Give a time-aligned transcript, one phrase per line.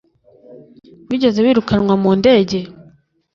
[1.07, 2.59] Wigeze wirukanwa mu ndege?